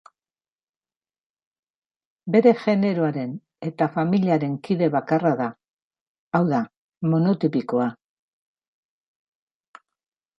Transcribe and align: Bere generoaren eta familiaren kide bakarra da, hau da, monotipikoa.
Bere 2.35 2.53
generoaren 2.61 3.35
eta 3.67 3.87
familiaren 3.97 4.55
kide 4.69 4.87
bakarra 4.95 5.33
da, 5.43 5.49
hau 6.39 6.41
da, 6.53 6.63
monotipikoa. 7.13 7.87